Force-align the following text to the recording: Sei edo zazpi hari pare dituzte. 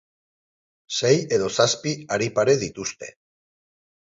Sei 0.99 1.13
edo 1.37 1.49
zazpi 1.57 1.93
hari 2.17 2.31
pare 2.39 2.57
dituzte. 2.65 3.13